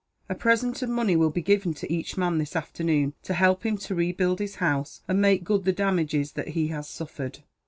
A 0.29 0.33
present 0.33 0.81
of 0.81 0.89
money 0.89 1.15
will 1.15 1.29
be 1.29 1.43
given 1.43 1.75
to 1.75 1.93
each 1.93 2.17
man, 2.17 2.39
this 2.39 2.55
afternoon, 2.55 3.13
to 3.21 3.35
help 3.35 3.63
him 3.67 3.77
to 3.77 3.93
rebuild 3.93 4.39
his 4.39 4.55
house, 4.55 5.01
and 5.07 5.21
make 5.21 5.43
good 5.43 5.63
the 5.63 5.71
damages 5.71 6.31
that 6.31 6.47
he 6.57 6.69
has 6.69 6.87
suffered." 6.89 7.43